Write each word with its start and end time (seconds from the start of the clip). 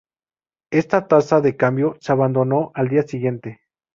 Esta 0.71 1.07
tasa 1.07 1.41
de 1.41 1.55
cambio 1.57 1.95
se 1.99 2.11
abandonó 2.11 2.71
al 2.73 2.89
día 2.89 3.03
siguiente. 3.03 3.61